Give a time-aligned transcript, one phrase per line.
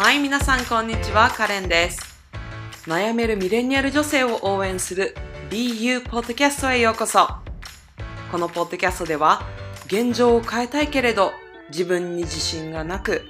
[0.00, 2.00] はい、皆さんこんにちは、カレンです。
[2.86, 5.14] 悩めるミレニアル女性を応援する
[5.50, 7.28] BU ポッドキャストへようこそ。
[8.32, 9.42] このポッドキャストでは、
[9.88, 11.34] 現状を変えたいけれど、
[11.68, 13.26] 自分に自信がなく、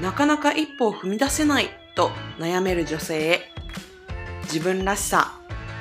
[0.00, 3.52] なかなか一歩を踏み出せないと悩める女性へ、
[4.44, 5.32] 自分らしさ、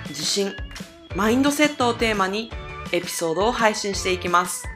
[0.09, 0.55] 自信、
[1.15, 2.51] マインドセットをテーマに
[2.91, 4.67] エピソードを配信していきます。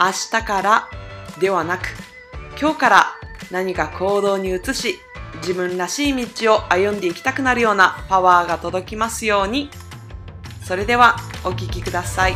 [0.00, 0.06] 明
[0.40, 0.88] 日から
[1.38, 1.86] ではなく、
[2.60, 3.17] 今日から
[3.50, 4.98] 何か行動に移し、
[5.36, 9.70] 自分らしい道を歩んでいきたくなるようなパワーが届きますように。
[10.62, 12.34] それではお聞きください。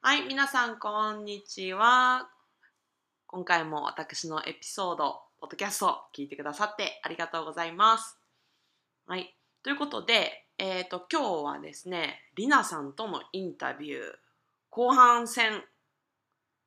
[0.00, 2.30] はい、皆さんこんにちは。
[3.26, 8.18] 今回も私のエピソード、ポッドキャストを聞いてくださってありがとうございます。
[9.06, 14.02] はい、ということで、えっ、と、今日はですね、りなさんとのインタビュー、
[14.70, 15.64] 後半戦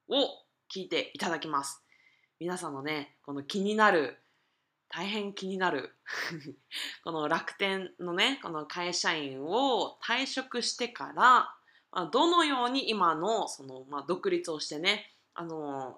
[0.09, 0.13] を
[0.69, 1.81] 聞いていただきます。
[2.37, 4.17] 皆さんのね、この気になる、
[4.89, 5.95] 大変気になる、
[7.05, 11.55] この楽天のね、この会社員を退職してから、
[11.93, 15.97] まあ、どのように今のその、まあ、独立をしてね、あの、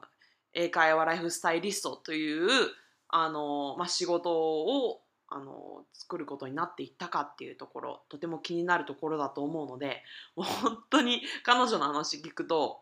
[0.53, 2.72] 英会話ライフスタイリストという、
[3.08, 10.03] あの、まあ、仕事をあの作ることになっていったかっていうところとても気になるところだと思うので
[10.35, 12.81] もう本当に 彼女の話聞くと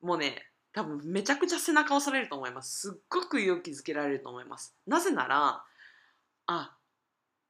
[0.00, 2.90] もうね多分めちゃくちゃ背中押されると思います。
[2.90, 4.76] すっごく勇気づけられると思います。
[4.86, 5.64] なぜなら
[6.46, 6.76] あ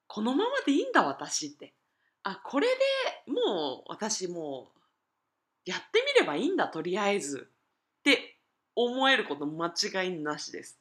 [0.06, 1.74] このままでいいんだ私って。
[2.22, 7.50] あこれでもう私もうやってみればいいんだとりあえず
[8.00, 8.39] って
[8.74, 10.80] 思えること間違いなしです。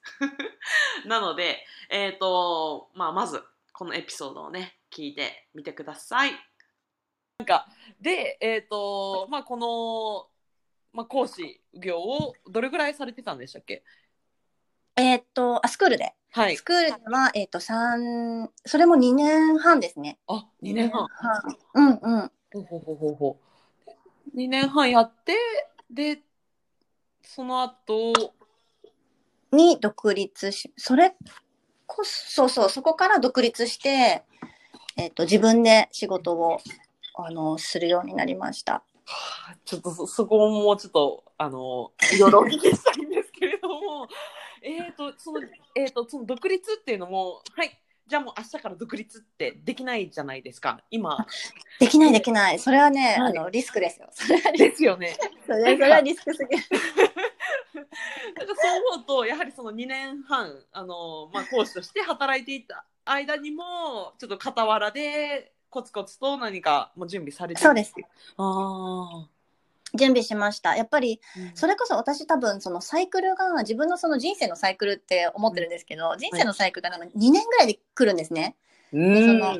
[1.05, 6.31] なので、えっ、と、まあ、まず、このエピソードをね、聞いてみてください。
[7.37, 7.67] なんか、
[8.01, 10.29] で、えっ、と、まあ、この、
[10.93, 13.83] まあ、講師業をどれぐらいされてたんでしたっけ？
[14.95, 16.15] えーっと、あ、スクールで。
[16.31, 16.61] はいス。
[16.63, 20.17] クールでは、えーっと、三、それも2年半ですね。
[20.27, 21.07] あ、2年半。
[21.75, 22.31] うんうん。
[22.51, 23.39] ほうほうほうほうほ
[24.33, 24.37] う。
[24.37, 25.35] 2年半やって、
[25.89, 26.23] で、
[27.21, 28.13] その後、
[29.51, 31.15] に独立し、それ
[31.85, 34.23] こそ、そう、そこから独立して、
[34.97, 36.59] えーっと、自分で仕事を、
[37.15, 38.73] あの、するようになりました。
[38.73, 44.07] はあちょっとそそこもちょっと、あの、いろいろお聞きしたいんですけれども、
[44.61, 45.41] えっと、その、
[45.75, 51.25] えっ、と、その独立っていうのも、はい、じゃあもう明日から独立ってできないじゃないですか、今。
[51.79, 52.59] できないできない。
[52.59, 54.09] それはね、はいあの、リスクですよ。
[54.11, 55.17] それはリですよね。
[55.45, 56.63] それはリスクすぎる。
[58.35, 67.93] なんかそう思うと、やはりその2年半、あの、まあ、講師として働いていた間にも、ちょっと傍らで、コツコツと何かもう準備されてそうです。
[68.37, 69.27] あ
[69.93, 70.75] 準備しました。
[70.75, 71.51] やっぱり、あ。
[71.55, 78.55] それこそ私多分そのサイクルが自分のその人生のサイクルって思ってるんですけど、人生のサイクルがなんか2年ぐらいで来るんですね。
[78.91, 79.25] うん。
[79.25, 79.57] その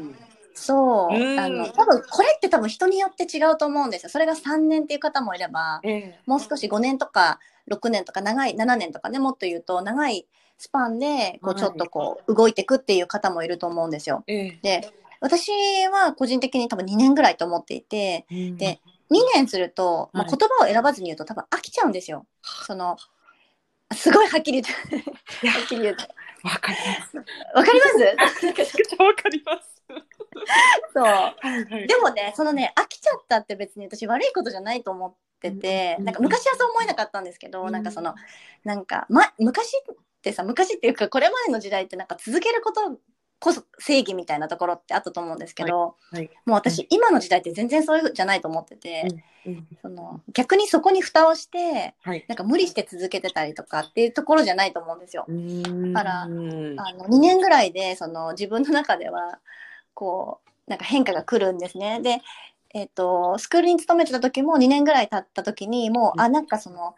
[0.54, 1.16] そう。
[1.16, 4.10] うんあの、多分これって多分人によって違うと思うんですよ。
[4.10, 7.40] それが3年っていう方もいれば、ええもう少し5年とか
[7.70, 14.24] 6年とか長い7年とかね、もっと言うと長いスパンでこはいうちょっとこう動いていくっていう方もいると思うんですよ。
[14.28, 14.90] えで、
[15.22, 15.52] 私
[15.88, 18.80] は個人的に多分2年ぐらいと思っていて、えで、
[19.12, 22.26] 2年すると、まあ、はい言葉を選ばずに言うと多分飽きちゃうんですよ。
[22.66, 22.98] その、
[23.94, 26.04] すごいはっきり言って、はっきり言うと。
[26.44, 27.18] わかります。
[27.56, 27.86] わかりま
[28.30, 28.46] す？
[28.46, 29.82] めちゃくちゃわかります。
[30.94, 31.88] そう。
[31.88, 37.72] でもね、そのね、飽きちゃったって別に私悪いことじゃないと思ってて、うんなんか昔はそう思えなかったんですけど、うん。
[37.72, 38.16] なんかその、
[38.64, 42.98] なんか、ま、昔ってさ、昔っていうかこれまでの時代ってなんか続けること
[43.40, 46.30] こそ正義みたいなところってあったと思うんですけど、はい。
[46.46, 49.08] もう私、今の時代って全然そういうじゃないと思ってて、
[49.46, 49.68] うん。
[49.82, 52.26] その逆にそこに蓋をして、はい。
[52.28, 55.26] なんか無理して続けてたりとかっていうところじゃないと思うんですよ。
[55.28, 59.40] だからうんあの2年ぐらいでその自分の中では
[59.94, 62.02] こうなんか変化が来るんですね。
[62.02, 62.22] で、
[62.78, 66.96] えっとスクールに勤めてた時も2年ぐらい経った時にもう、うんあなんかその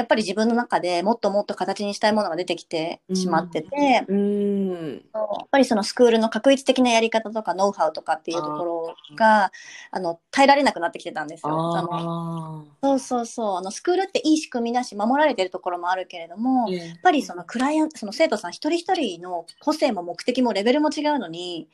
[0.00, 5.02] やっぱり自分の中でもっともっと形にしたいものが出てきてしまってて、うん。
[5.12, 9.52] やっぱりそのスクールの確一的なやり方とかノウハウとかっていうところが
[9.90, 11.76] あの耐えられなくなってきてたんですよ。
[11.76, 16.70] あのあそうそうそうあのスクールっていい仕組みだし守られてるところもあるけれども、あ。
[16.70, 21.68] やっぱりそのクライアント、その生徒さん一人一人の個性も目的もレベルも違うのに、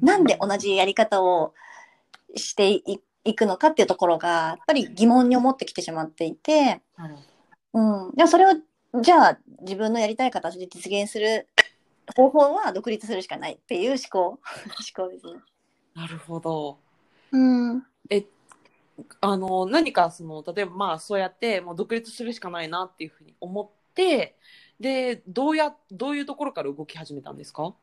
[0.00, 1.52] なんで同じやり方を
[2.36, 6.82] していいくのかっていうところが、やっぱり疑問に思ってきてしまっていて、
[7.74, 7.80] う
[8.12, 8.12] ん。
[8.16, 8.54] でもそれを、
[9.02, 11.48] じゃあ自分のやりたい形で実現する
[12.16, 14.40] 方法は独立するしかないっていう思考、 思
[14.96, 15.34] 考ですね。
[15.34, 15.40] ど
[15.94, 16.78] なるほど。
[17.32, 17.82] うん。
[19.20, 24.38] あの何かその例えばまあそうやってもう独立するしかないなっていうふうに思って
[24.80, 27.74] でどうやどういうところから動き始めたんですか？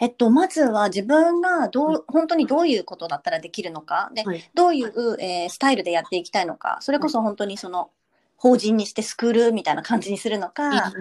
[0.00, 4.50] えっと、まずは自分がどう、本当にどういうことだったらできるのか、で、はい。
[4.54, 7.90] どういう、えースタイルでやっていきたいのか、それこそ本当にその、
[8.36, 10.92] 法人にしてスクールみたいな感じにするのか、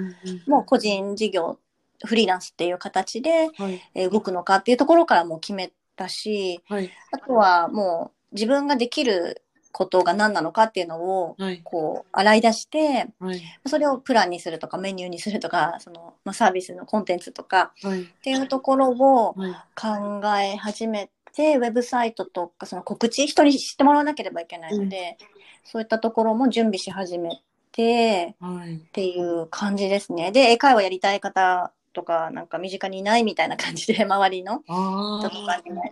[0.47, 1.57] もう個人事業、
[2.05, 3.81] フリーランスっていう形で、はい。
[3.95, 6.91] えー動くのかっていうところからもう決めたし、はい。
[7.11, 9.41] あとはもう自分ができる
[9.73, 11.61] ことが何なのかっていうのを、はい。
[11.63, 13.41] こう、洗い出して、はい。
[13.65, 18.03] それをプランにするとかメニューにするとか、その、まあ、サービスのコンテンツとかはい。
[18.03, 19.51] っていうところをはい。
[19.75, 25.17] 考え始めて、ウェブサイトとか、その告知、人に知ってもらわなければいけないので、
[25.65, 27.41] そういったところも準備し始め
[27.71, 28.75] て、はい。
[28.75, 30.31] っていう感じですね。
[30.31, 35.83] で、英会話やりたい方とか、なんか身近にいないみたいな感じで、周りのあ人とかにも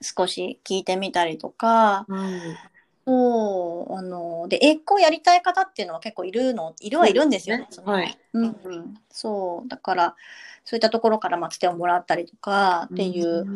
[0.00, 2.70] 少し聞いてみたりとか、あはい
[3.06, 7.66] そう、あの、で、英語やりたい方っていうのは結構いるの、いるはいるんですよね。
[7.70, 8.94] そねはいうんうん。
[9.10, 10.16] そう、だから、
[10.64, 13.46] そういったところから、まあ、つてをもらったりとかっていう、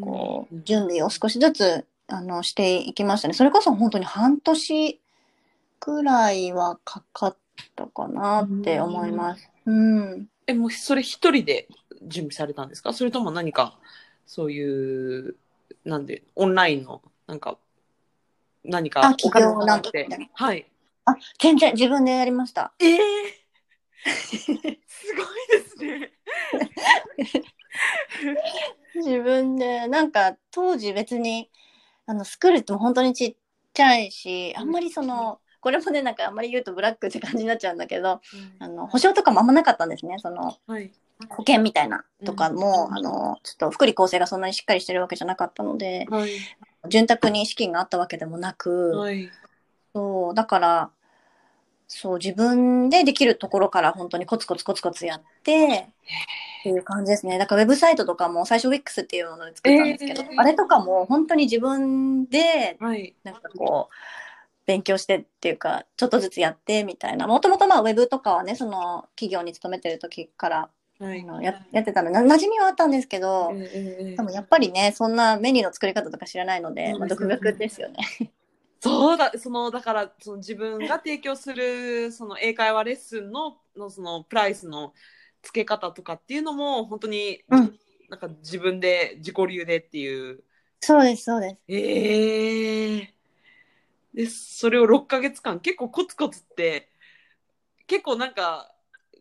[0.00, 3.34] こう、準備を少しずつ、あの、していきましたね。
[3.34, 5.00] それこそ本当に半年
[5.80, 7.36] くらいはかかっ
[7.74, 9.50] たかなって思います。
[9.66, 10.28] うん。
[10.46, 11.66] えもうそれ一人で
[12.02, 12.92] 準備されたんですか？
[12.92, 13.78] それとも何か
[14.26, 15.36] そういう
[15.84, 17.58] なんでオンラインのなんか
[18.64, 20.06] 何かあ企業お金を払って。
[20.08, 20.66] なんとかはい。
[21.04, 22.72] あ、全然自分でやりました。
[22.78, 22.98] ええ
[24.06, 24.76] すごい
[25.50, 26.12] ですね。
[28.94, 31.50] 自分で、なんか当時別に、
[32.06, 33.36] あの、スクールっても本当にちっ
[33.72, 38.20] ちゃいし、あんまりその、これもね、なんかあんまり言うとブラックって感じになっちゃうんだけど、
[38.58, 40.18] あの、保証とかもあんまなかったんですね。
[40.18, 40.92] その、はい
[41.28, 42.96] 保険みたいなとかも、うん。
[42.96, 46.30] あの、ちょっと福利厚生がそんなにしっかりしてるわけじゃなかったので、はい。
[46.88, 49.30] 潤沢に資金があったわけでもなく、はい。
[49.94, 50.90] そう、だから、
[51.86, 55.88] そう、自分でできるところから本当にコツコツコツコツやって、
[56.60, 57.38] っていう感じですね。
[57.38, 60.28] だからウェブサイトとかも最初 Wix っていうもので作ったんですけど、えー。
[60.38, 63.14] あれとかも本当に自分で、はい。
[63.24, 63.94] なんかこう、
[64.64, 67.26] 勉強してっていうか、ちょっとずつやってみたいな。
[67.26, 70.70] もともとまあウェブとかはね、その企業に勤めてる時から
[71.02, 71.44] はい。
[71.44, 72.10] ややってたの。
[72.10, 78.32] で、な馴染みはあったんですけど、ええええでもやっぱりね、そんなメニューの作り方とか知らないので、まあ、独学ですよね。
[78.80, 84.92] そうだそのだからその自分が提供するその英会話レッスンののそのプライスの
[85.42, 87.78] 付け方とかっていうのも本当に、うん。
[88.08, 90.42] なんか自分で自己流でっていう。
[90.80, 91.56] そうです、そうです。
[91.68, 93.14] ええ
[94.14, 96.90] でそれを6ヶ月間結構コツコツって
[97.86, 98.71] 結構なんか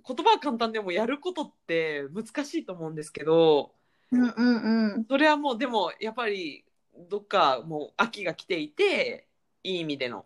[0.06, 3.74] 言葉は簡単でもやることって難しいと思うんですけど
[4.12, 5.06] うんうんうん。
[5.06, 6.66] それはもうでもやっぱり
[7.10, 9.28] どっかもう秋が来ていて
[9.64, 10.26] いい意味での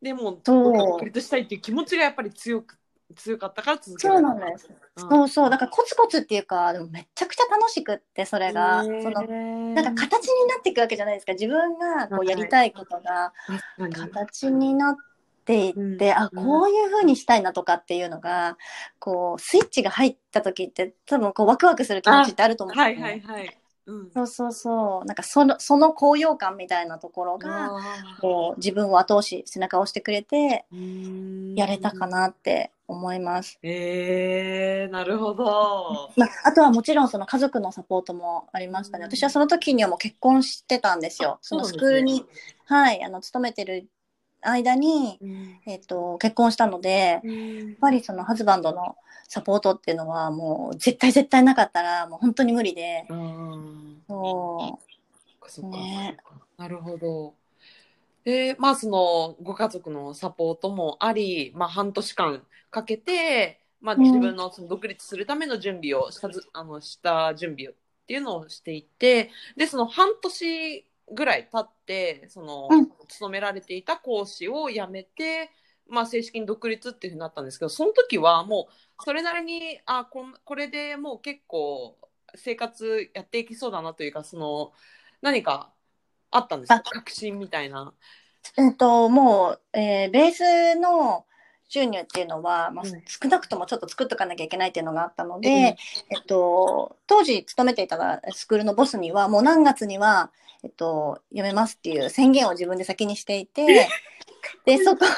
[0.00, 2.78] でも独立したいっていう気持ちがやっぱり強く
[3.14, 4.68] 強かったから続けそうんです。
[4.68, 4.76] うん
[5.08, 5.50] そうそう。
[5.50, 8.82] だからコツコツっていうか、でもめちゃくちゃ楽しくって、それが。
[8.82, 9.10] その
[9.74, 11.34] ななんか形になっていくわけじゃないですか。
[11.34, 13.32] 自分がこうやりたいことが
[13.76, 15.15] 形になってい
[15.52, 18.58] って、うんあ、こういう風にしたいなとかっていうのが、
[18.98, 23.24] こう、スイッチが入った時って、多分こうワクワクする気持ちってあると思うんですはいよね。
[23.26, 23.58] はいはい。
[23.86, 24.10] うん。
[24.12, 25.04] そうそうそう。
[25.04, 27.70] なんかその、その高揚感みたいなところが、
[28.20, 30.64] こう、自分を後押し、背中を押してくれて、
[31.54, 32.20] やれたかな。
[32.22, 33.58] なって思います。
[33.62, 36.10] えー、なるほど。
[36.16, 39.04] まあ、あとはもちろんその家族のサポートもありましたね。
[39.04, 41.38] うん私はその時にはもう結婚してたんですよ。
[41.42, 42.24] そのスクールに、
[42.64, 43.88] はい、あの、勤めてる
[44.50, 45.60] 間に、うん。
[45.66, 47.22] えっ、と、結婚したので、やっ
[47.80, 48.96] ぱりそのハズバンドの
[49.28, 54.02] サポートっていうのはもう絶対絶対なかったらもう本当に無理で、うん。
[54.06, 54.78] そ
[55.48, 57.34] そっかねそっかなるほど。
[58.24, 64.02] で、まあそのご家族のサポートもあり、まあ半年間かけて、まあうん。
[64.02, 67.74] 自分のその独立するための準備をしたず、あの、した準備をっ
[68.06, 75.50] ていうのをしていて、で、その半年ぐらい経って、その、うん勤められていた講師を辞めて、
[75.88, 81.96] まあ正式に独立っていうふうになったんですけど、その時はもうそれなりに、あ、こんこれでもう結構
[82.34, 84.72] 生活やっていきそうだなというか、その、
[85.22, 85.72] 何か
[86.32, 86.76] あったんですか？
[86.76, 87.94] あ確信みたいな。
[88.58, 88.62] う。
[88.62, 91.26] えっ、と、もう、えーベースの
[91.68, 93.02] 収入っていうのは、まあ、うん。
[93.06, 95.76] 少なくともちょっと作っとかなきゃいけないっていうのがあったので、ええ
[96.10, 100.30] えっと、当時勤めていたスクールのボスには、もう何月には、
[100.62, 103.88] えっと、辞めますっていう宣言を自分で先にしていて、
[104.64, 105.04] で、そこ、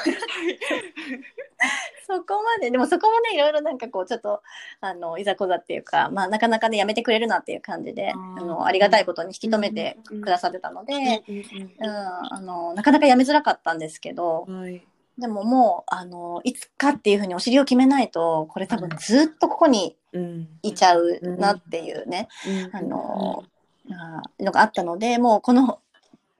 [2.07, 4.41] そこまで、でもそこもね、いろいろなんかこう、ちょっと、
[4.81, 10.93] あの、いざこざっていうか、まあ、なかなかね、やめてくれるなっていう感じで、あの、ありがたいことに引き止めてうんくださってたので、
[11.27, 14.83] うんうん、あの、なかなかやめづらかったんですけどう、んはい
[15.19, 20.47] でももう、あの、いつかっていうふうにお尻を決めないと、これ多分ずっとここにうん。
[20.63, 22.27] いちゃうなっていうね、
[22.71, 23.43] あの、
[23.91, 25.79] あーのがあったので、もうこの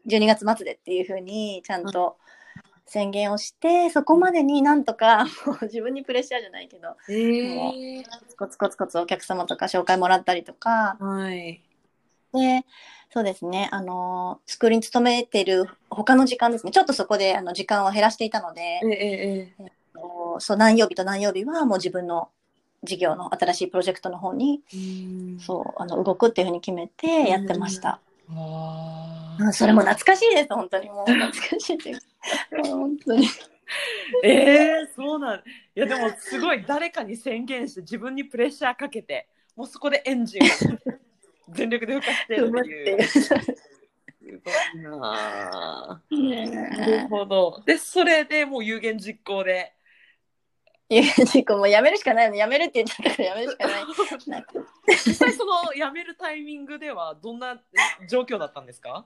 [0.07, 2.17] 12月末でっていうふうにちゃんと
[2.85, 8.03] 宣言をして、そこまでになんとか、もう自分にプレッシャーじゃないけど、ええ
[8.37, 11.61] コツコツコツお客様とか紹介もらったりとか、はい。
[12.33, 12.65] で、
[13.11, 19.79] そうですね、あの、スクールに勤めてる他の時間ですね、ちょっとそこであの時間を減らしていたのでえ、えええ
[20.39, 22.29] そう何曜日と何曜日はもう自分の
[22.83, 27.99] 事業の新しいプロジェクトの方に、うんそう、あの、動くっていうふうに決めてやってました。
[28.31, 30.89] あうん、それも懐かしいです、本当に。
[30.89, 31.99] もう懐かしいっていう。
[32.69, 33.27] もう本当に。
[34.23, 35.41] ええそうなんい
[35.75, 40.45] やでもすごい誰かに宣言して自分にプレッシャーかけてもうそこでエンジンを
[41.53, 43.03] 全力で吹かしてるっていう。
[43.03, 44.99] すごいな
[45.89, 46.01] あ。
[46.11, 47.63] なるほど。
[47.65, 49.73] でそれでもう有言実行で。
[50.91, 52.37] いう事故もうやめるしかないよね。
[52.39, 53.79] やめるって言っちゃったからやめるしかな
[54.39, 54.45] い。
[55.05, 57.61] 実際その辞めるタイミングではどんな
[58.09, 59.05] 状況だったんですか？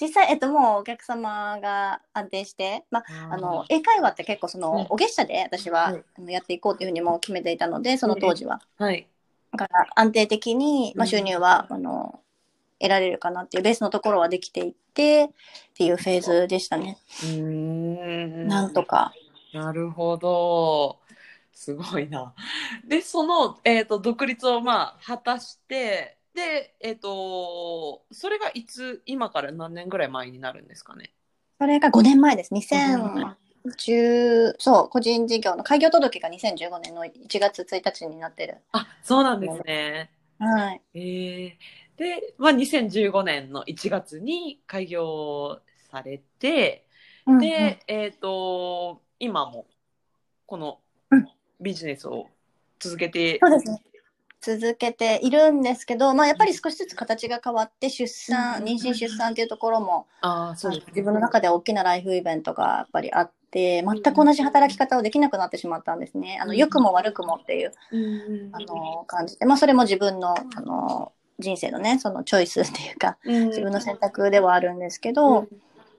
[0.00, 4.62] 実際、えっと、もうお客様が安定して、まあ、あの、英会話って結構そうん。
[4.62, 5.92] の、お月謝で私は、
[6.28, 8.60] やっていこうというふうにもう決めていたので、その当時は。
[8.78, 9.00] はい。
[9.02, 9.08] だ
[9.58, 12.20] から安定的に、まあ、収入は、あの
[12.80, 15.28] 得られるかなっていうベースのところはできていってっ
[15.74, 16.96] ていうフェーズでしたね。
[17.24, 19.12] うんなんとか。
[19.52, 20.98] なるほど。
[21.52, 22.32] すごいな。
[22.88, 31.12] でその、えーと、独立を、まあ、果たしてで、えーと、それがいつ今から何年ぐらい前になるんですかね？
[31.58, 32.54] それが5年前です。
[32.54, 33.34] 2000
[33.66, 38.58] 10そう個人事業の開業届が2015年の1月1日になってる。
[38.72, 40.10] あそうなんですね。
[40.38, 40.98] はい、え。
[40.98, 46.86] ー、で、まあ、2015年の1月に開業されて、
[47.26, 49.66] うんうん、で、えっ、ー、と今も
[50.46, 50.80] この
[51.60, 52.28] ビジネスを
[52.78, 53.82] 続けてそうですね。
[54.40, 60.92] 続けているんですけど、まあ、やっぱり少しずつ形が変わって、出産、うん妊娠、出産っていうところも、ああ、そうですね。
[60.96, 66.38] 自分の中で大きなライフイベントがやっぱりあって、全く同じ働き方をできなくなってしまったんですね。
[66.40, 75.48] あの、うん良くも悪くもっていう、うんあの、感じで、まあ、それも自分の、あの、人生のね、そのチョイスっていうか、自分の選択ではあるんですけど、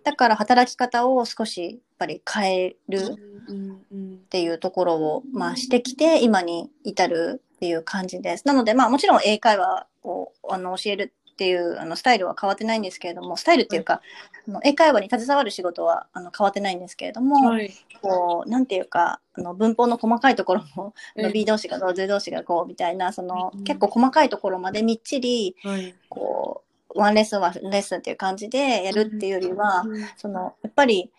[0.03, 8.47] だから働き方を少しやっぱり変えるっていうところを、まあ、してきて、今に至るっていう感じです。
[8.47, 14.01] なので、まあ、もちろん英会話をあの教えるっていうあのスタイルは変わってないんですけれども、スタイルっていうか、
[14.47, 17.71] あの英会話に携わる仕事はあの変わってないんですけれども、はい。
[18.01, 25.93] こう、なんていうか、あの文法の細かいところも、あのええ B 動詞がどう、Z 動詞がこうみたいな、そのうん結構細かいところまでみっちり、はい。
[26.09, 26.63] こ
[26.95, 31.11] う、ワンレッスンはレッスンっていう感じでやるっていうよりは、うんその、やっぱり、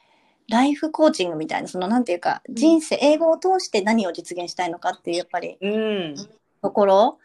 [0.53, 6.15] ライフコーチングみたいな、その、なんていうか、ん人生、英語を通して何を実現したいのかっていう、やっぱり、うん。
[6.61, 7.19] ところ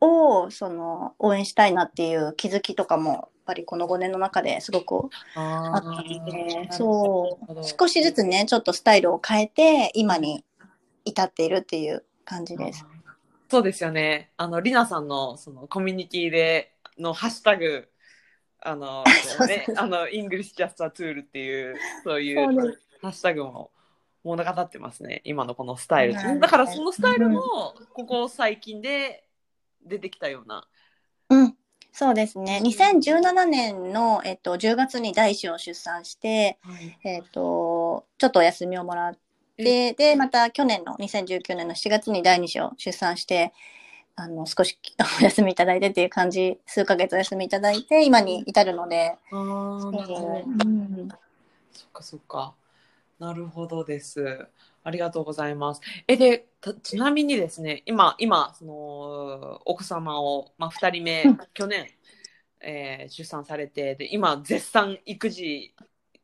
[0.00, 10.44] を、その、応援したいなっていう気づきとかも、やっぱりこの5年の中ですごくああったので、ーそう、少しずつね、ちょっとスタイルを変えて、今に
[11.06, 12.84] 至っているっていう感じです。
[13.50, 14.32] そうですよね。
[14.36, 17.88] あの、りなさんの、その、コミュニティで、のハッシュタグ、
[18.62, 19.04] あの、
[19.46, 22.46] ね、あの、 English just tool っていう、そういう
[23.00, 23.70] ハッシュタグも
[24.22, 25.22] 物語ってますね。
[25.24, 26.14] 今のこのスタイル。
[26.14, 29.24] はいだから、そのスタイルも、ここ最近で
[29.82, 30.66] 出てきたような。
[31.30, 31.56] うん。
[31.92, 32.60] そうですね。
[32.62, 36.58] 2017年の、えっと、10月に第一子を出産して、
[37.02, 39.18] えっと、ちょっとお休みをもらっ
[39.56, 43.52] て、で、また去年の2019年の7月に第二子を出産して、
[44.20, 44.78] あの、少し
[45.20, 49.88] お休みいただいてっていう感じ、数ヶ月お休みいただいて、今に至るので、そ
[51.86, 52.54] っかそっか。
[53.18, 54.46] なるほどです。
[54.82, 55.80] ありがとうございます。
[56.06, 61.86] え、で、たちなみにですね、今、今、その、奥様を、まあ、二人目うん、去年、
[62.60, 65.74] えー出産されて、で、今、絶賛育児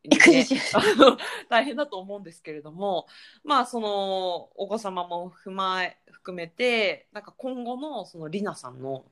[0.08, 3.06] に、育児中あの 大変だと思うんですけれども、
[3.44, 9.04] まあ、その、お子様も踏まえ、含めて、なんか今後の、その、りなさんの、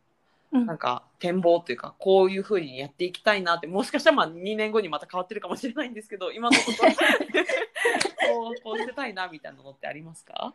[0.53, 0.67] うん。
[0.67, 6.93] なんか展望というかこういうふうにやっていきたいなってもしかしたらまあ2年後にまた変わってるかもしれないんですけど今のところ
[8.45, 10.55] こうこうしてたいなみたいなのってありますか？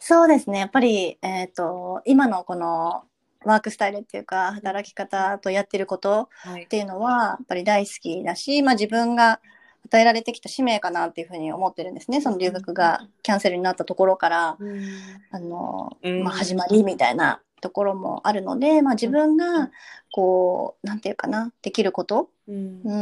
[0.00, 0.58] そうですね。
[0.58, 3.04] やっぱり、えっと、今のこの
[3.46, 6.64] ワークスタイルっていうか、働き方とやってることはい。
[6.64, 6.68] っ。
[6.68, 9.40] ていうのは、やっぱり大好きだし、まあ自分が、
[9.86, 12.20] 与えられてきた使命かなっていうふうに思ってるんですね。
[12.20, 14.58] その留学がキャンセルになったところから、
[15.30, 16.24] あの、うん。
[16.24, 19.70] まあ、始まりみたいなところもあるので、まあ、自分が
[20.12, 22.80] こうなんていうかなできること、うん。
[22.84, 22.94] う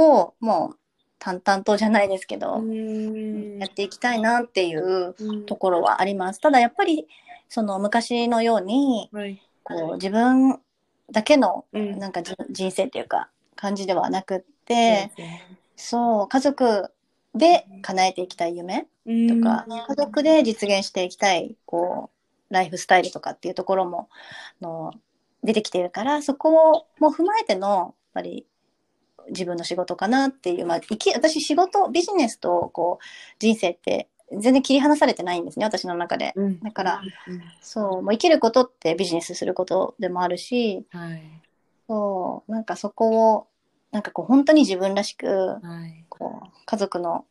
[0.00, 0.78] をもう
[1.18, 3.58] 淡々とじゃないですけど、うん。
[3.58, 5.46] やっていきたいなっていううん。
[5.46, 6.40] ところはあります。
[6.40, 7.08] ただやっぱり
[7.48, 10.58] その昔のようにはいこう自分
[11.10, 11.98] だけのうん。
[11.98, 15.10] なんかじ人生っていうか感じではなくって、
[15.76, 16.90] そう家族
[17.34, 22.10] で叶えていきたい夢とか、家族で実現していきたいこ
[22.50, 24.08] うライフスタイルとかっていうところも
[24.62, 24.92] あの
[25.42, 28.46] 出てきているからそこも踏まえてのやっぱり
[29.28, 33.04] 自分の仕事かなっていう、まあ、生き私仕事ビジネスとこう
[33.38, 36.32] 人生って全然切り離されてないんですね私の中で。
[36.36, 36.60] うん。
[36.60, 37.42] だからうん。
[37.60, 41.22] そうもう生きることってビジネスすることでもあるしはい。
[41.88, 43.46] そうなんかそこを
[43.90, 46.04] なんかこう本当に自分らしくはい。
[46.08, 47.24] こう家族の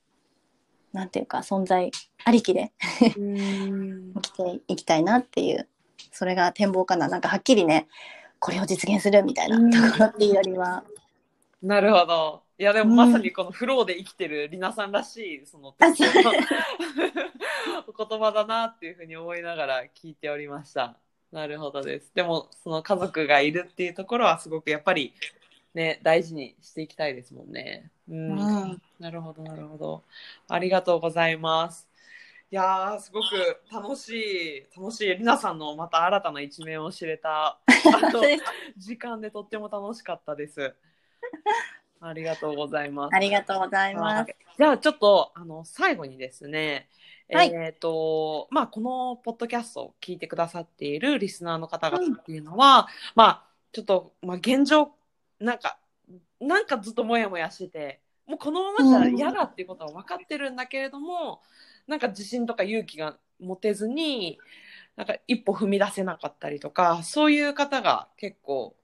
[0.93, 1.91] なんていうか存在
[2.23, 2.71] ありきで
[3.17, 4.13] うん。
[4.17, 5.67] 生きていきたいなっていう
[6.11, 7.07] それが展望かな。
[7.07, 7.87] なんかはっきりね
[8.39, 9.71] これを実現するみたいなうん。
[9.71, 10.83] ところっていうよりは、
[11.61, 12.46] なるほど。
[12.59, 15.75] いやでもまさにこのフローで生きてるりなさんらしいその
[17.87, 20.97] お言葉だなっていうふうに思いながら聞いておりました。
[21.31, 22.11] なるほどです。
[22.15, 25.13] でもその家族がいるっていうところはすごくやっぱり
[25.73, 27.91] ね大事にしていきたいですもんね。
[28.09, 28.39] うん。
[28.39, 30.03] うんなるほどなるほど。
[30.47, 31.87] ありがとうございます。
[32.49, 37.59] いやーすごく楽しい楽しいりなさんのまた新たな一面を知れた
[38.77, 40.73] 時間でとっても楽しかったです。
[42.01, 43.15] ありがとうございます。
[43.15, 44.35] ありがとうございます。
[44.57, 46.89] じゃあちょっとあの最後にですね、
[47.31, 54.91] はいえっ、とまあこのポッドキャストを聞いてくださっているリスナーの方々っていうのは、まあちょっとまあ現状
[55.39, 55.77] なんか
[56.39, 61.41] なんかずっとモヤモヤしてて、もうこのままじゃ嫌だっていうことは分かってるんだけれども、
[61.87, 64.39] なんか自信とか勇気が持てずに。
[64.97, 68.75] なんか一歩踏み出せなかったりとかそういう方が結構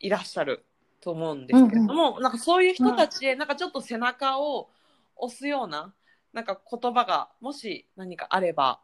[0.00, 0.64] いらっしゃる
[1.06, 4.68] と思うんですけれども、なんかそういう人たちへなんかちょっと背中を
[5.14, 5.94] 押すような
[6.32, 8.80] なんか言葉がもし何かあれば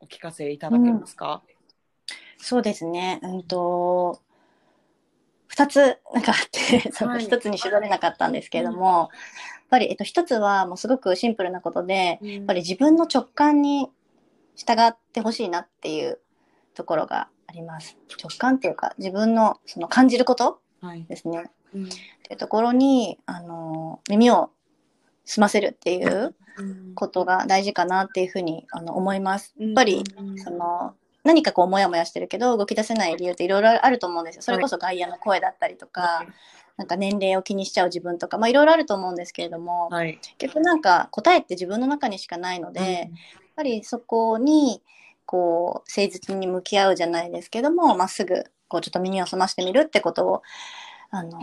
[0.00, 1.44] お聞かせいただけますか、
[2.38, 3.20] そうですね。
[3.22, 4.20] うんと、
[5.46, 7.24] 二つなんかあって、 そのはい。
[7.24, 9.08] 一つに絞れなかったんですけれども、やっ
[9.70, 13.88] ぱり、えっと、一つはもうすごくシンプルなことで、ややっぱり自分の直感に
[14.56, 16.18] 従ってほしいなっていう
[16.74, 17.96] ところがあります。
[18.20, 20.69] 直感っていうか、自分のその感じることはい、
[21.08, 21.50] ですね。
[21.74, 21.84] うん。
[21.86, 21.94] って
[22.32, 24.50] いうところに、あの、耳を
[25.24, 26.34] 澄ませるっていう
[26.94, 29.54] ことが大事かなっていうふうにあの思います。
[29.58, 30.02] やっぱり、
[30.36, 34.42] その、何かこう、もやもやしてるけど、動き出せない理由っていろいろあると思うんですよ。
[34.42, 36.26] それこそ外野の声だったりとか、
[36.76, 43.10] なんか年齢を気にしちゃう自分とか、まあいろいろあると思うんですけれども、はい、結局なんか答えって自分の中にしかないので、やっ
[43.54, 44.82] ぱりそこに、
[45.26, 50.42] こう、誠実に向き合うじゃないですけども、まっすぐ、こう、ちょっと耳を澄ましてみるってことを、
[51.10, 51.38] あの、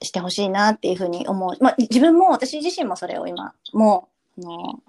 [0.00, 1.62] してほしいなっていうふうに思う。
[1.62, 4.80] まあ、自分も、私自身もそれを今、もう、あの、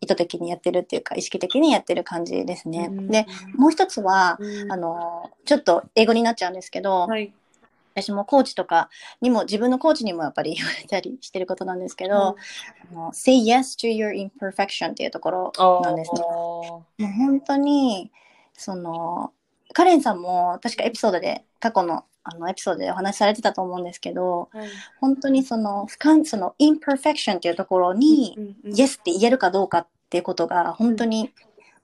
[0.00, 2.88] 意図的にやってるっていうか、意識的にやってる感じですね。
[2.90, 7.32] うんで、もう一つは、うんあの、ちょっと英語になっちゃうんですけど、はい、
[7.94, 8.90] 私もコーチとか
[9.22, 16.20] にも、自分のコーチにもやっぱり言われたりしてることなんですけど、あの say yes to your imperfection っていうところなんですね。
[16.20, 18.12] もう本当に、
[18.52, 19.32] その、
[19.72, 24.68] カレンさんも確かエピソードで、過去のあのエピソードでお話しされてたと思うんですけど、はい。
[25.00, 31.30] 本当にその、不完その、imperfection っていうところに、うんうん yes って言えるかどうかっていうことが本当に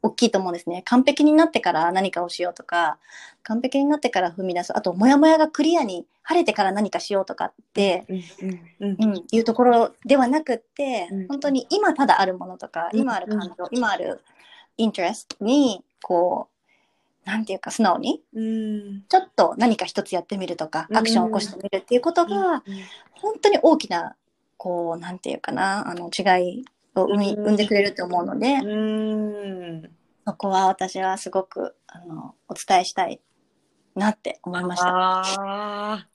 [0.02, 0.82] 大きいと思うんですね。
[0.84, 2.98] 完璧になってから何かをしようとか、
[3.44, 4.76] 完璧になってから踏み出す。
[4.76, 8.22] あと、モヤモヤがクリアに晴れてから何かしようとかって、うん
[8.80, 11.28] うんうん、いうところではなくって、うん。
[11.28, 13.00] 本当に今ただあるものとか、うん。
[13.00, 14.20] 今ある感情、今ある
[14.76, 16.52] インテレストに、こう、
[17.24, 22.62] なんていうか素直に、うんちょっと何か一つやってみるとか、うんアクションを起こしてみるっていうことが、
[23.12, 24.16] 本当に大きな、
[24.56, 26.22] こう、なんていうかな、あの、違
[26.58, 29.90] いを生み、うん生んでくれると思うので、うん
[30.26, 33.20] そこは私はすごく、あの、お伝えしたい
[33.94, 36.06] なって思いました。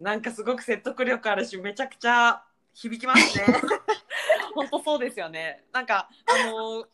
[0.00, 2.42] なんかすごく説得力あるしめちゃくちゃ
[2.72, 3.44] 響きますね。
[4.54, 5.64] 本当そうですよね。
[5.72, 6.86] なんかあの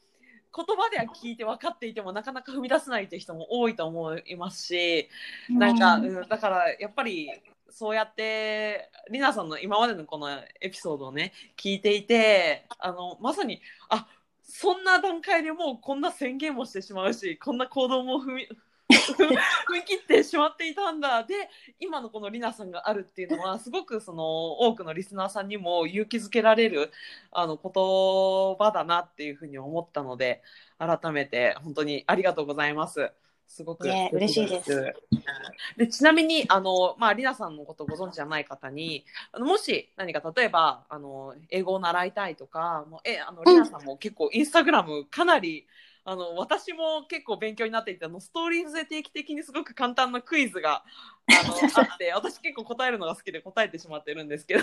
[0.55, 5.09] 言葉では聞いて分かっていてもなかなか踏み出せないという人も多いと思いますし、
[5.49, 7.31] なんか、うんうん、だからやっぱり
[7.71, 10.29] そうやってりなさんの今までのこの
[10.61, 14.07] エピソードをね聞いていてあのまさにあ
[14.45, 18.49] そんな段階でもうこんな宣言もしてしまうしこんな行動も踏み
[18.91, 21.35] 踏み切ってしまっていたんだで
[21.81, 26.91] 今のこのりなさんがあるっていうのはすごくその多くのリスナーさんにも勇気づけられる
[27.33, 30.43] あの言葉だなっていうふうに思ったので
[30.79, 33.13] 改めて本当にありがとうございます。
[33.47, 34.95] すごく、ね、嬉しいです。
[35.77, 45.67] でちなみにあの、まあ、りなさんのことをご存知じゃない方にあのもし何か例えばあの英語を習いたいとかもうえあのりなさんも結構インスタグラムかなり、
[46.07, 50.85] あの私も結構勉強になっていてあのストーリーズで定期的にすごく簡単なクイズが
[51.27, 54.63] あのあって私結構答えるのが好きで答えてしまってるんですけど。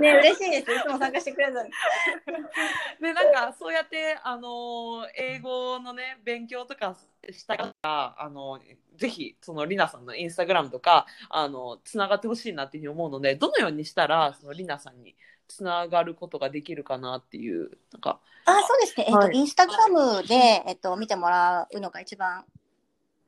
[0.00, 0.70] ね嬉しいです。
[0.70, 1.54] いつも参加してくれる
[3.00, 6.94] でなんかそうやってあの英語のね勉強とか
[7.30, 7.74] した方
[8.18, 8.60] あの
[8.96, 15.16] ぜひそのりなさんのインスタグラムとかあのつながってほしいなっていうふうに思うのでどのようにしたらそのりなさんに
[15.48, 18.20] つながることができるかなっていうなんか。
[18.46, 22.44] あそうですね、えっ、と、インスタグラムで、えっと、見てもらうのが一番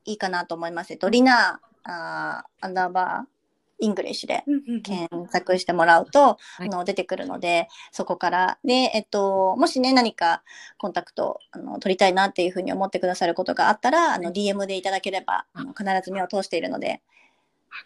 [0.05, 0.93] いいかなと思います。
[0.93, 3.37] えっと、リナあアンダーバー
[3.79, 4.43] English で
[4.83, 8.57] 検索してもらうと、あの出てくるので、そこから。
[8.63, 10.43] で、えっと、もしね、何か
[10.77, 16.99] コンタクトあの取りたいなっていうふうに思ってくださることがあったら、あの DM でいただければ、あの必ず目を通しているので、わ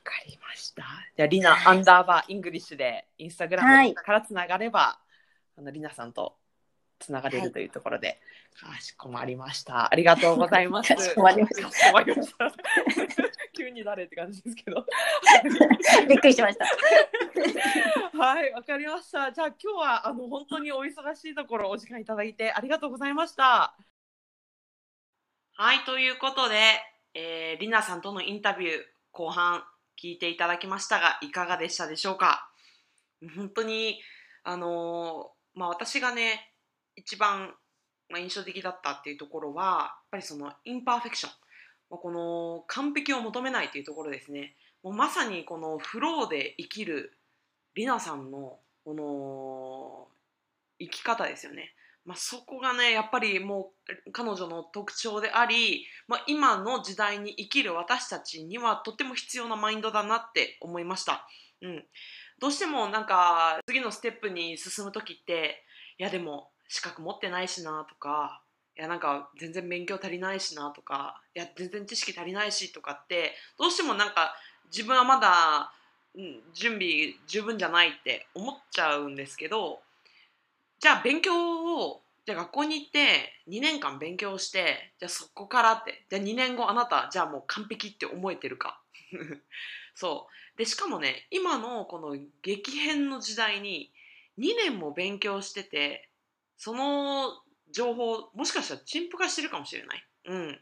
[0.03, 0.83] かりました。
[1.15, 4.99] じゃあ、リナアンダーバー English で、インスタグラムからつながれば、は
[5.57, 6.37] い、あの、リナさんと
[6.99, 8.21] つながれるというところで、
[8.55, 9.91] はい、かしこまりました。
[9.91, 10.95] ありがとうございます。
[10.95, 11.61] かしこまりまし
[12.37, 12.51] た。
[13.57, 14.85] 急に誰って感じですけど。
[16.07, 16.65] びっくりしました。
[18.17, 19.31] はい、わかりました。
[19.31, 23.75] じゃあ今日はあの本当にお忙しいところお時間いただいてありがとうございました。
[25.53, 26.55] はい、ということで、
[27.13, 29.63] えー、りなさんとのインタビュー後半
[30.01, 32.49] 聞いていただきましたがいかがでしたでしょうか？
[33.35, 34.01] 本当に
[34.43, 36.51] あのまあ私がね
[36.95, 37.53] 一番
[38.17, 41.31] 印象的だったっていうところはやっぱりそのインパーフェクション
[41.89, 44.55] この完璧を求めないというところですね。
[44.81, 47.17] もうまさにこのフローで生きる
[47.75, 50.07] りなさんのこの
[50.79, 51.75] 生き方ですよね。
[52.05, 53.71] まあ、そこがねやっぱりも
[54.07, 61.27] う彼女の特徴であり、まあ、今の時代に生きる私たちにはとても必要なマインドだなって思いました。
[61.61, 61.83] うん、
[62.39, 65.63] どうしてもなんか次のステップに進む時って
[65.99, 68.41] いやでも資格持ってないしなとか
[68.75, 74.33] いやなんか全然勉強足りないしなとかいや全然知識足りないしとかってどうしてもなんか
[74.71, 75.73] 自分はまだ、
[76.53, 79.81] 準備十分じゃないって思っちゃうんですけど
[80.81, 88.81] じゃあ勉強をじゃあ学校に行って2年間勉強してじゃあそこからってじゃあ2年後あなたじゃあもう完璧って思えてるか。
[89.93, 90.57] そう。
[90.57, 93.93] でしかもね今のこの激変の時代に
[94.39, 96.09] 2年も勉強してて
[96.57, 100.07] その情報もしかしたら陳腐化してるかもしれない。
[100.25, 100.61] うん。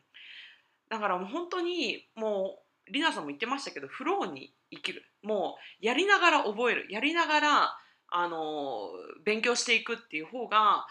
[0.90, 5.06] だからもう本当にもうりなさんも言ってましたけどフローに生きる。
[5.22, 6.88] もうやりながら覚える。
[6.90, 7.80] やりながら
[8.12, 8.90] あの
[9.24, 10.86] 勉強していくっていう方が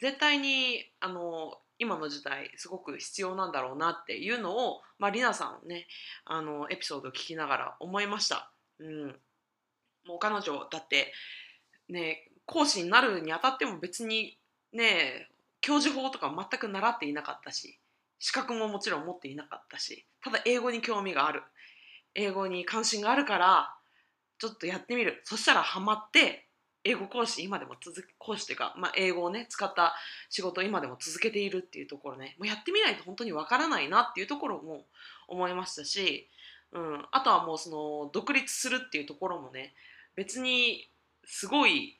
[0.00, 5.86] 絶対にあの今の時代すごく必要なんだろうなっていうのを、まあ、りなさんね
[6.24, 8.50] あのエピソードを聞きながら思いました。
[8.78, 9.06] うん、
[10.06, 11.12] もう彼女だって
[11.88, 14.38] ね講師になるにあたっても別に
[14.72, 15.28] ね
[15.60, 17.78] 教授法とか全く習っていなかったし
[18.18, 21.42] 資格ももちろん持っていなかったしただ英語に興味がある。
[22.14, 23.74] 英語に関心があるから
[24.38, 25.20] ちょっとやってみる。
[25.24, 26.43] そしたらハマって
[26.84, 29.94] 英語講師今でも続講師というか、まあ、英語をね使った
[30.28, 34.84] 仕事を今でも続けているっていうところねもうやってみないと本当にわからないなっていうところも
[35.26, 36.28] 思いましたし、
[36.72, 39.72] うん、あとはもうその独立するっていうところもね
[40.14, 40.88] 別に
[41.24, 41.98] すごい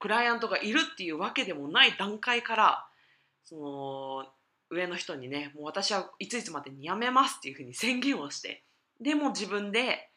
[0.00, 2.86] クライアントがいるっていうわけでもない段階から
[3.44, 4.26] その
[4.70, 8.64] 上の人にねもう私はいついつまでに辞めますっていうふうに宣言をして
[9.00, 10.10] でも自分で、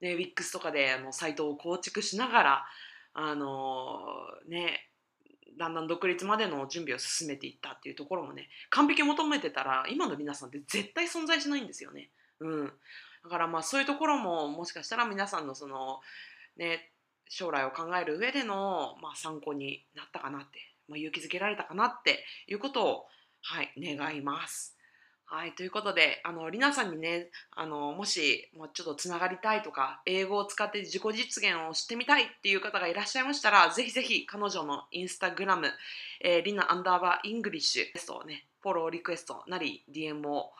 [0.00, 2.64] ね、WIX とかでのサイトを構築しながら
[3.18, 3.98] あの
[4.46, 4.90] ね
[5.58, 12.10] だんだん独立までの準備を進めていったっていうところもね完璧を求めてたら今の皆さんって絶対存在しないんですよね。
[12.40, 12.72] うん、
[13.24, 16.00] だからまあそういうところももしかしたら皆さんのその
[16.58, 16.90] ね
[17.28, 23.06] 将来を考える上での、まあ、参考になったかなって、まあ、勇気づけられたかなっていうことを、
[23.42, 24.75] はい、願います。
[25.28, 35.66] はい、ということで、あの、りなさんにね、あの、もし、もうちょっとつながりたいとか、英語を使って自己実現をしてみたいっていう方がいらっしゃいましたら、ぜひぜひ彼女のインスタグラム、
[36.20, 40.52] えー、リナアンダーバー English テストをね、フォローリクエストなり DM を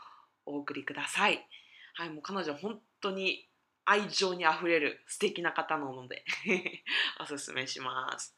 [0.46, 1.46] お送りください。
[1.94, 3.48] はい、もう彼女本当に
[3.84, 6.24] 愛情にあふれる素敵な方なので
[7.20, 8.36] おすすめします。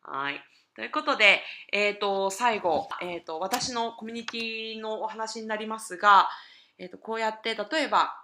[0.00, 0.42] はい。
[0.76, 6.28] ということで、え、ー、と、最後、え、ー、と、私のコミュニティのお話になりますが、
[6.78, 8.14] えー、とこうやって例えば、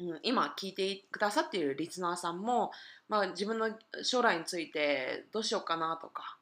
[0.00, 2.72] うん、今聞いてくださっているリスナーさんも、
[3.08, 3.70] まあ、自分の
[4.02, 6.36] 将来についてどうしようかなとか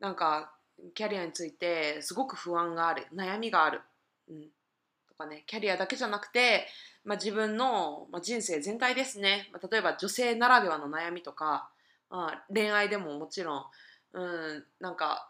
[0.00, 0.52] なんか
[0.94, 3.80] キャリアについてすごく不安がある悩みがある、
[4.28, 4.42] うん、
[5.08, 6.66] とかねキャリアだけじゃなくて、
[7.04, 11.70] まあ、自分の、まあ、人生全体ですね、まあ、例えば女性ならではの悩みとか、
[12.10, 13.64] まあ、恋愛でももちろん、
[14.12, 15.28] うん、なんか、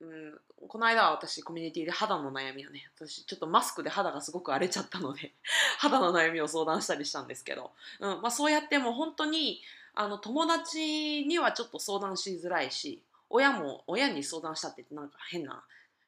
[0.00, 0.38] うん、
[0.68, 5.32] この間は私コミュニティで肌の悩みをね私ちょっとマスクで肌がすごく荒れちゃったので
[5.78, 9.62] 肌の悩みを相談したりしたんですけど、うんまあ、そうやってもう本当に
[9.94, 15.62] あの友達にはちょっと相談しづらいし親も親に相談したってなんか変な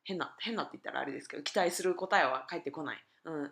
[0.05, 3.05] 変な変なって言ったらあれですけど期待する答えは返ってこない。
[3.25, 3.51] うん、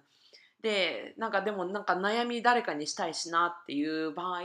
[0.63, 4.43] でなんかでもなんか悩み誰かにしたいしなっていう場合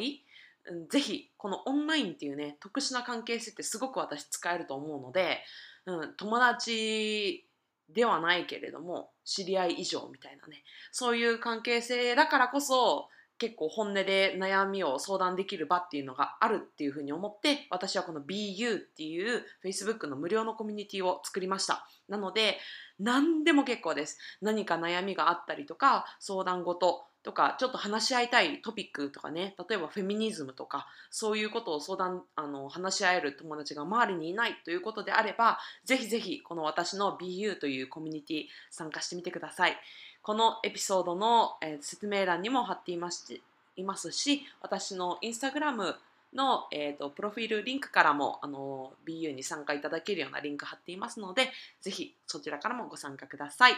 [0.89, 5.39] ぜひこのオンラインっていうね特殊な関係性ってすごく私使えると思うので、
[5.85, 7.45] うん、友達
[7.89, 21.85] ではないけれども知り合い以上みたいなねそういう関係性だからこそ結構本音で悩みを相談できる場っていうのがあるっていうふうに思って私はこの BU っていう Facebook の無料のコミュニティを作りました。
[22.07, 22.57] なので
[22.99, 24.17] 何でも結構です。
[24.41, 39.77] 何か悩みがあったりとか相談事とかちょっと話し合いたいトピックとかね例えばフェミニズムとかそういうことを相談あの話し合える友達が周りにいないということであればぜひぜひこの私の BU というコミュニティ参加してみてください
[40.21, 43.39] このエピソードの、え、説明欄にも貼っています
[43.75, 45.95] いますし私のインスタグラム
[46.35, 51.49] の、えーと、プロフィールリンクからもあの BU に参加いただけるようなリンク貼っていますので
[51.81, 53.73] ぜひそちらからもご参加ください。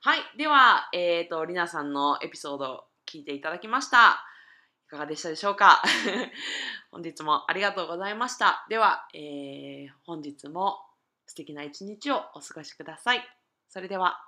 [0.00, 0.20] はい。
[0.38, 4.24] では、えっ、ー、と、りなさんのエピソード聞いていただきました。
[4.86, 5.82] いかがでしたでしょうか？
[6.92, 8.64] 本日もありがとうございました。
[8.68, 10.78] では、えー、本日も
[11.26, 13.28] 素敵な一日をお過ごしください。
[13.68, 14.27] それでは。